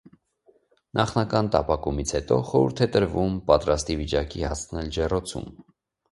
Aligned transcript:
Նախնական 0.99 1.49
տապակումից 1.55 2.13
հետո՝ 2.15 2.37
խորհուրդ 2.51 2.81
է 2.85 2.87
տրվում 2.95 3.35
պատրաստի 3.51 3.97
վիճակի 3.99 4.41
հասցնել 4.47 4.89
ջեռոցում։ 4.97 5.47